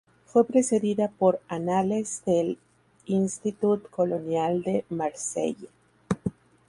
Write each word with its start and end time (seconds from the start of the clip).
Fue 0.25 0.45
precedida 0.47 1.09
por 1.15 1.41
"Annales 1.47 2.23
de 2.25 2.57
l'Institut 3.05 3.87
Colonial 3.91 4.63
de 4.63 4.83
Marseille". 4.89 5.69